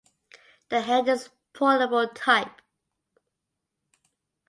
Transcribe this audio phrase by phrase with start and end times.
[0.69, 2.63] The head is portable type.